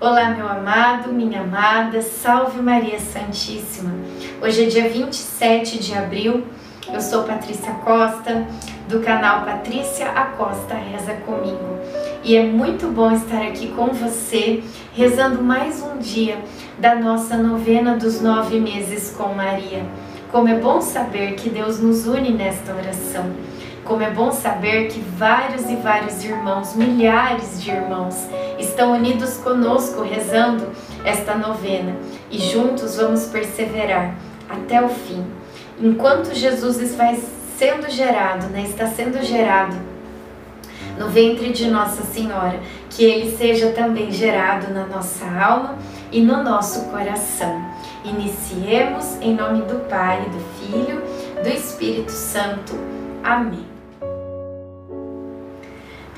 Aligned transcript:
Olá, 0.00 0.30
meu 0.30 0.48
amado, 0.48 1.12
minha 1.12 1.42
amada, 1.42 2.00
salve 2.00 2.62
Maria 2.62 2.98
Santíssima. 2.98 3.92
Hoje 4.40 4.64
é 4.64 4.66
dia 4.66 4.88
27 4.88 5.78
de 5.78 5.92
abril, 5.92 6.46
eu 6.90 7.02
sou 7.02 7.24
Patrícia 7.24 7.70
Costa, 7.84 8.46
do 8.88 9.00
canal 9.00 9.44
Patrícia 9.44 10.06
Acosta 10.06 10.74
Reza 10.74 11.12
Comigo. 11.26 11.78
E 12.24 12.34
é 12.34 12.42
muito 12.42 12.86
bom 12.86 13.12
estar 13.12 13.42
aqui 13.42 13.68
com 13.72 13.88
você, 13.88 14.64
rezando 14.94 15.42
mais 15.42 15.82
um 15.82 15.98
dia 15.98 16.38
da 16.78 16.94
nossa 16.94 17.36
novena 17.36 17.94
dos 17.94 18.22
nove 18.22 18.58
meses 18.58 19.14
com 19.14 19.34
Maria. 19.34 19.84
Como 20.32 20.48
é 20.48 20.58
bom 20.58 20.80
saber 20.80 21.34
que 21.34 21.50
Deus 21.50 21.78
nos 21.78 22.06
une 22.06 22.30
nesta 22.30 22.74
oração. 22.74 23.30
Como 23.90 24.04
é 24.04 24.10
bom 24.12 24.30
saber 24.30 24.86
que 24.86 25.00
vários 25.00 25.68
e 25.68 25.74
vários 25.74 26.22
irmãos, 26.22 26.76
milhares 26.76 27.60
de 27.60 27.72
irmãos, 27.72 28.14
estão 28.56 28.92
unidos 28.92 29.38
conosco 29.38 30.02
rezando 30.02 30.70
esta 31.04 31.34
novena 31.34 31.96
e 32.30 32.38
juntos 32.38 32.98
vamos 32.98 33.24
perseverar 33.24 34.14
até 34.48 34.80
o 34.80 34.88
fim. 34.88 35.26
Enquanto 35.80 36.32
Jesus 36.32 36.94
vai 36.94 37.20
sendo 37.58 37.90
gerado, 37.90 38.46
né, 38.50 38.62
está 38.62 38.86
sendo 38.86 39.20
gerado 39.24 39.76
no 40.96 41.08
ventre 41.08 41.50
de 41.50 41.68
Nossa 41.68 42.04
Senhora, 42.04 42.60
que 42.90 43.02
ele 43.02 43.36
seja 43.36 43.72
também 43.72 44.12
gerado 44.12 44.72
na 44.72 44.86
nossa 44.86 45.26
alma 45.26 45.76
e 46.12 46.22
no 46.22 46.44
nosso 46.44 46.90
coração. 46.90 47.60
Iniciemos 48.04 49.20
em 49.20 49.34
nome 49.34 49.62
do 49.62 49.80
Pai, 49.88 50.20
do 50.30 50.38
Filho, 50.60 51.02
do 51.42 51.48
Espírito 51.48 52.12
Santo. 52.12 52.78
Amém. 53.24 53.79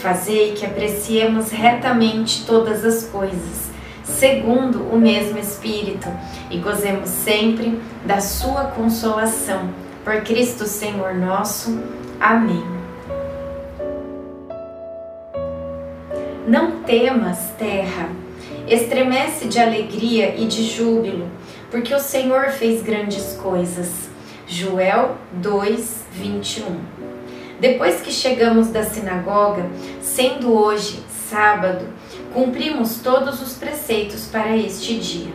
Fazei 0.00 0.52
que 0.52 0.64
apreciemos 0.64 1.50
retamente 1.50 2.46
todas 2.46 2.86
as 2.86 3.04
coisas, 3.04 3.70
segundo 4.02 4.82
o 4.84 4.98
mesmo 4.98 5.38
Espírito, 5.38 6.08
e 6.50 6.56
gozemos 6.56 7.10
sempre 7.10 7.78
da 8.06 8.18
Sua 8.18 8.64
consolação. 8.64 9.68
Por 10.02 10.22
Cristo 10.22 10.64
Senhor 10.64 11.14
nosso. 11.14 11.78
Amém. 12.18 12.64
Não 16.48 16.80
temas, 16.80 17.50
terra, 17.58 18.08
estremece 18.66 19.48
de 19.48 19.58
alegria 19.58 20.34
e 20.34 20.46
de 20.46 20.64
júbilo, 20.64 21.28
porque 21.70 21.94
o 21.94 22.00
Senhor 22.00 22.48
fez 22.52 22.82
grandes 22.82 23.34
coisas. 23.34 24.08
Joel 24.46 25.18
2, 25.34 26.06
21. 26.12 26.99
Depois 27.60 28.00
que 28.00 28.10
chegamos 28.10 28.68
da 28.68 28.82
sinagoga, 28.82 29.66
sendo 30.00 30.50
hoje 30.50 31.04
sábado, 31.28 31.86
cumprimos 32.32 33.00
todos 33.02 33.42
os 33.42 33.52
preceitos 33.52 34.26
para 34.28 34.56
este 34.56 34.98
dia. 34.98 35.32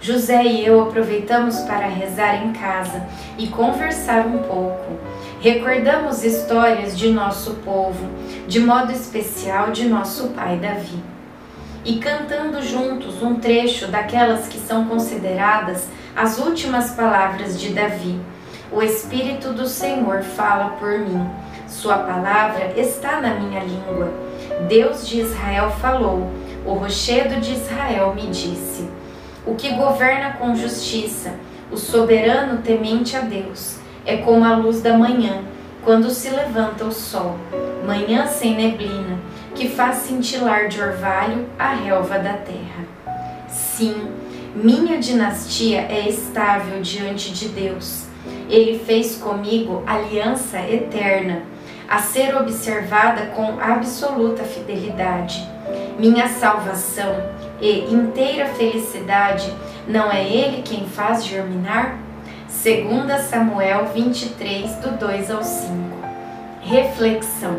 José 0.00 0.42
e 0.42 0.66
eu 0.66 0.82
aproveitamos 0.82 1.60
para 1.60 1.86
rezar 1.86 2.44
em 2.44 2.52
casa 2.52 3.06
e 3.38 3.46
conversar 3.46 4.26
um 4.26 4.38
pouco. 4.38 4.98
Recordamos 5.40 6.24
histórias 6.24 6.98
de 6.98 7.10
nosso 7.10 7.54
povo, 7.64 8.04
de 8.48 8.58
modo 8.58 8.90
especial 8.90 9.70
de 9.70 9.88
nosso 9.88 10.30
pai 10.30 10.56
Davi. 10.56 10.98
E 11.84 11.98
cantando 11.98 12.62
juntos 12.62 13.22
um 13.22 13.36
trecho 13.36 13.86
daquelas 13.86 14.48
que 14.48 14.58
são 14.58 14.86
consideradas 14.86 15.86
as 16.16 16.36
últimas 16.36 16.90
palavras 16.90 17.60
de 17.60 17.68
Davi. 17.72 18.18
O 18.72 18.82
Espírito 18.82 19.52
do 19.52 19.68
Senhor 19.68 20.22
fala 20.22 20.70
por 20.80 20.98
mim 20.98 21.43
sua 21.74 21.98
palavra 21.98 22.72
está 22.76 23.20
na 23.20 23.34
minha 23.34 23.60
língua. 23.60 24.10
Deus 24.68 25.06
de 25.06 25.20
Israel 25.20 25.70
falou, 25.70 26.30
o 26.64 26.72
rochedo 26.74 27.40
de 27.40 27.52
Israel 27.52 28.14
me 28.14 28.28
disse. 28.28 28.88
O 29.44 29.54
que 29.54 29.74
governa 29.74 30.34
com 30.34 30.54
justiça, 30.54 31.34
o 31.70 31.76
soberano 31.76 32.62
temente 32.62 33.16
a 33.16 33.20
Deus, 33.20 33.76
é 34.06 34.18
como 34.18 34.44
a 34.44 34.56
luz 34.56 34.80
da 34.80 34.96
manhã, 34.96 35.42
quando 35.82 36.10
se 36.10 36.30
levanta 36.30 36.84
o 36.84 36.92
sol, 36.92 37.36
manhã 37.86 38.26
sem 38.26 38.54
neblina, 38.54 39.18
que 39.54 39.68
faz 39.68 39.96
cintilar 39.96 40.68
de 40.68 40.80
orvalho 40.80 41.46
a 41.58 41.74
relva 41.74 42.18
da 42.18 42.34
terra. 42.34 42.84
Sim, 43.48 44.08
minha 44.54 44.98
dinastia 44.98 45.80
é 45.80 46.08
estável 46.08 46.80
diante 46.80 47.32
de 47.32 47.48
Deus. 47.48 48.06
Ele 48.48 48.78
fez 48.78 49.16
comigo 49.16 49.82
aliança 49.86 50.58
eterna 50.60 51.42
a 51.88 51.98
ser 51.98 52.36
observada 52.36 53.26
com 53.26 53.58
absoluta 53.60 54.42
fidelidade. 54.44 55.46
Minha 55.98 56.28
salvação 56.28 57.14
e 57.60 57.92
inteira 57.92 58.46
felicidade 58.46 59.52
não 59.86 60.10
é 60.10 60.24
Ele 60.24 60.62
quem 60.62 60.86
faz 60.86 61.24
germinar? 61.24 61.98
2 62.48 63.20
Samuel 63.22 63.86
23, 63.86 64.76
do 64.76 64.98
2 64.98 65.30
ao 65.30 65.42
5. 65.42 65.72
Reflexão. 66.62 67.58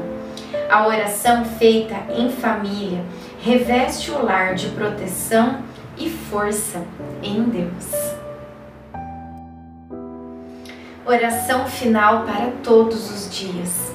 A 0.69 0.87
oração 0.87 1.45
feita 1.45 1.95
em 2.09 2.31
família 2.31 3.03
reveste 3.39 4.09
o 4.09 4.23
lar 4.23 4.55
de 4.55 4.69
proteção 4.69 5.59
e 5.97 6.09
força 6.09 6.81
em 7.21 7.43
Deus. 7.43 8.15
Oração 11.05 11.67
final 11.67 12.23
para 12.23 12.49
todos 12.63 13.11
os 13.11 13.29
dias. 13.31 13.94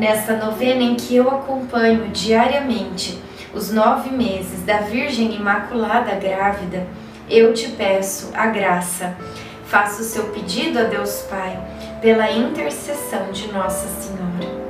Nesta 0.00 0.34
novena 0.34 0.82
em 0.82 0.94
que 0.94 1.14
eu 1.14 1.28
acompanho 1.28 2.08
diariamente 2.08 3.22
os 3.52 3.70
nove 3.70 4.08
meses 4.08 4.62
da 4.62 4.78
Virgem 4.78 5.34
Imaculada 5.34 6.14
Grávida, 6.14 6.86
eu 7.28 7.52
te 7.52 7.68
peço 7.68 8.30
a 8.32 8.46
graça. 8.46 9.14
Faça 9.66 10.00
o 10.00 10.04
seu 10.06 10.30
pedido 10.30 10.78
a 10.78 10.84
Deus 10.84 11.26
Pai 11.28 11.60
pela 12.00 12.32
intercessão 12.32 13.30
de 13.30 13.52
Nossa 13.52 13.88
Senhora. 13.88 14.69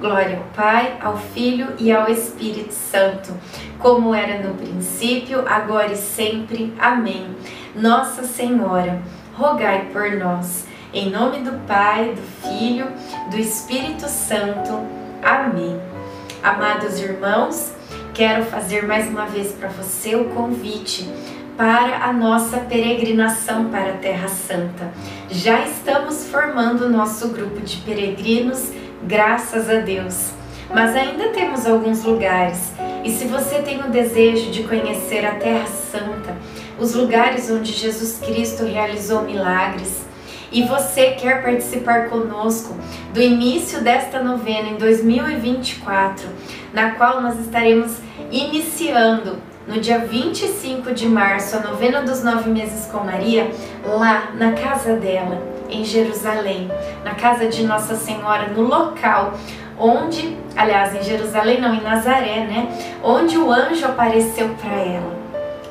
Glória 0.00 0.38
ao 0.38 0.44
Pai, 0.54 0.98
ao 1.00 1.16
Filho 1.16 1.68
e 1.78 1.92
ao 1.92 2.10
Espírito 2.10 2.72
Santo, 2.72 3.32
como 3.78 4.14
era 4.14 4.46
no 4.46 4.54
princípio, 4.54 5.44
agora 5.48 5.92
e 5.92 5.96
sempre. 5.96 6.74
Amém. 6.78 7.36
Nossa 7.74 8.24
Senhora, 8.24 9.00
rogai 9.34 9.88
por 9.92 10.12
nós. 10.12 10.66
Em 10.92 11.10
nome 11.10 11.38
do 11.38 11.52
Pai, 11.66 12.14
do 12.14 12.22
Filho, 12.46 12.86
do 13.30 13.38
Espírito 13.38 14.08
Santo. 14.08 14.86
Amém. 15.22 15.80
Amados 16.42 17.00
irmãos, 17.00 17.72
quero 18.12 18.44
fazer 18.44 18.86
mais 18.86 19.08
uma 19.08 19.26
vez 19.26 19.52
para 19.52 19.68
você 19.68 20.14
o 20.14 20.26
convite 20.26 21.08
para 21.56 22.04
a 22.04 22.12
nossa 22.12 22.58
peregrinação 22.58 23.70
para 23.70 23.90
a 23.90 23.96
Terra 23.96 24.28
Santa. 24.28 24.92
Já 25.30 25.64
estamos 25.64 26.26
formando 26.26 26.86
o 26.86 26.88
nosso 26.88 27.28
grupo 27.28 27.60
de 27.60 27.76
peregrinos 27.78 28.72
graças 29.06 29.68
a 29.68 29.80
Deus. 29.80 30.30
Mas 30.72 30.96
ainda 30.96 31.28
temos 31.28 31.66
alguns 31.66 32.04
lugares, 32.04 32.72
e 33.04 33.10
se 33.10 33.26
você 33.26 33.56
tem 33.60 33.80
o 33.80 33.90
desejo 33.90 34.50
de 34.50 34.64
conhecer 34.64 35.24
a 35.24 35.34
Terra 35.34 35.66
Santa, 35.66 36.34
os 36.78 36.94
lugares 36.94 37.50
onde 37.50 37.70
Jesus 37.70 38.18
Cristo 38.24 38.64
realizou 38.64 39.22
milagres, 39.22 40.04
e 40.50 40.62
você 40.62 41.10
quer 41.10 41.42
participar 41.42 42.08
conosco 42.08 42.74
do 43.12 43.20
início 43.20 43.82
desta 43.82 44.22
novena 44.22 44.68
em 44.68 44.76
2024, 44.76 46.26
na 46.72 46.92
qual 46.92 47.20
nós 47.20 47.38
estaremos 47.40 47.98
iniciando 48.30 49.36
no 49.66 49.80
dia 49.80 49.98
25 49.98 50.92
de 50.92 51.08
março 51.08 51.56
a 51.56 51.60
novena 51.60 52.02
dos 52.02 52.22
nove 52.22 52.50
meses 52.50 52.86
com 52.86 52.98
Maria, 52.98 53.50
lá 53.84 54.30
na 54.34 54.52
casa 54.52 54.94
dela 54.96 55.54
em 55.74 55.84
Jerusalém, 55.84 56.70
na 57.04 57.14
casa 57.14 57.46
de 57.46 57.64
Nossa 57.64 57.94
Senhora, 57.96 58.48
no 58.48 58.62
local 58.62 59.34
onde, 59.78 60.36
aliás, 60.56 60.94
em 60.94 61.02
Jerusalém 61.02 61.60
não, 61.60 61.74
em 61.74 61.82
Nazaré, 61.82 62.44
né? 62.44 62.68
Onde 63.02 63.36
o 63.36 63.50
anjo 63.50 63.84
apareceu 63.84 64.48
para 64.60 64.72
ela, 64.72 65.12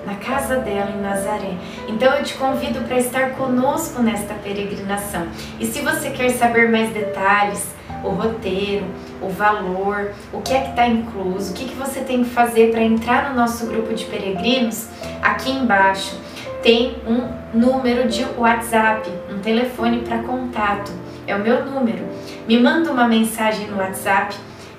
na 0.06 0.16
casa 0.16 0.58
dela 0.58 0.92
em 0.92 1.02
Nazaré. 1.02 1.54
Então 1.88 2.14
eu 2.14 2.24
te 2.24 2.34
convido 2.34 2.82
para 2.82 2.98
estar 2.98 3.32
conosco 3.32 4.02
nesta 4.02 4.34
peregrinação. 4.34 5.28
E 5.60 5.66
se 5.66 5.82
você 5.82 6.10
quer 6.10 6.30
saber 6.32 6.70
mais 6.70 6.90
detalhes, 6.92 7.74
o 8.04 8.10
roteiro, 8.10 8.86
o 9.22 9.30
valor, 9.30 10.12
o 10.34 10.42
que 10.42 10.54
é 10.54 10.60
que 10.60 10.70
está 10.72 10.86
incluso, 10.86 11.52
o 11.52 11.56
que, 11.56 11.66
que 11.66 11.76
você 11.76 12.02
tem 12.02 12.26
que 12.26 12.30
fazer 12.30 12.72
para 12.72 12.82
entrar 12.82 13.30
no 13.30 13.36
nosso 13.40 13.66
grupo 13.66 13.94
de 13.94 14.04
peregrinos, 14.06 14.90
aqui 15.22 15.52
embaixo 15.52 16.18
tem 16.64 16.96
um 17.06 17.28
número 17.54 18.08
de 18.08 18.26
WhatsApp, 18.38 19.08
um 19.30 19.40
telefone 19.40 20.00
para 20.00 20.24
contato. 20.24 20.92
É 21.28 21.36
o 21.36 21.40
meu 21.40 21.66
número. 21.66 22.08
Me 22.48 22.58
manda 22.58 22.92
uma 22.92 23.08
mensagem 23.08 23.68
no 23.68 23.78
WhatsApp 23.78 24.36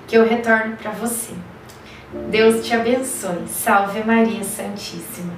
que 0.07 0.17
eu 0.17 0.27
retorno 0.27 0.75
para 0.75 0.91
você. 0.91 1.33
Deus 2.29 2.65
te 2.65 2.73
abençoe. 2.73 3.47
Salve 3.47 4.03
Maria 4.03 4.43
Santíssima. 4.43 5.33